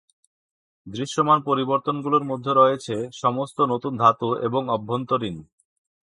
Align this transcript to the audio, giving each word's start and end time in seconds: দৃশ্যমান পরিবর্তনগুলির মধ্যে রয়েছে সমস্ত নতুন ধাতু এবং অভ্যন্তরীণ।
দৃশ্যমান 0.87 1.39
পরিবর্তনগুলির 1.41 2.23
মধ্যে 2.23 2.51
রয়েছে 2.53 2.95
সমস্ত 3.13 3.57
নতুন 3.71 3.93
ধাতু 3.97 4.29
এবং 4.47 4.61
অভ্যন্তরীণ। 4.69 5.35